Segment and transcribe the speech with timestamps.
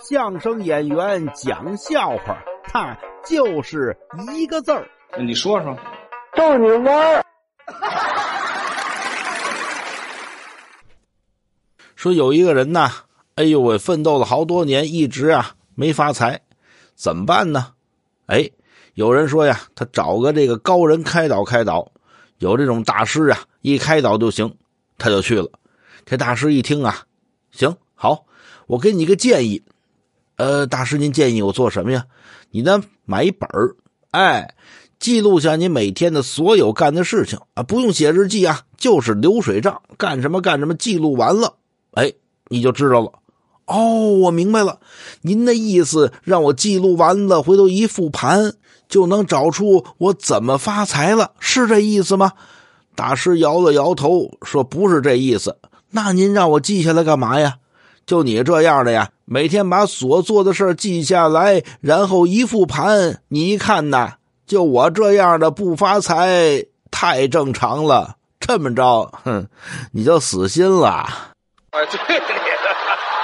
[0.00, 3.96] 相声演员讲笑话，他就是
[4.32, 4.88] 一个字儿。
[5.18, 5.76] 你说说，
[6.36, 7.24] 逗你玩儿。
[11.96, 12.92] 说有一个人呐，
[13.34, 16.42] 哎呦喂，奋斗了好多年，一直啊没发财，
[16.94, 17.72] 怎么办呢？
[18.26, 18.48] 哎，
[18.94, 21.90] 有人说呀，他找个这个高人开导开导，
[22.38, 24.54] 有这种大师啊，一开导就行，
[24.96, 25.50] 他就去了。
[26.06, 27.02] 这大师一听啊，
[27.50, 28.26] 行好，
[28.68, 29.60] 我给你个建议。
[30.38, 32.06] 呃，大师您建议我做什么呀？
[32.50, 33.74] 你呢买一本儿，
[34.12, 34.54] 哎，
[35.00, 41.54] 记录下你每天的所有干的事情啊，不用写日记啊，就是流水账，干什么干什么，记录完了。
[41.92, 42.12] 哎，
[42.46, 43.12] 你就知道了。
[43.66, 44.78] 哦，我明白了，
[45.22, 48.54] 您的意思让我记录完了，回头一复盘
[48.88, 52.32] 就能找出我怎么发财了，是这意思吗？
[52.94, 55.56] 大师摇了摇头，说：“不是这意思。
[55.90, 57.56] 那您让我记下来干嘛呀？
[58.08, 64.14] 就你这样的呀，每天把所做的事记下来，然后一复盘，你一看呐，
[64.46, 68.16] 就我这样的不发财，太正常了。
[68.40, 69.46] 这么着，哼，
[69.92, 71.06] 你就死心了。”
[71.72, 73.17] 哎，对你的。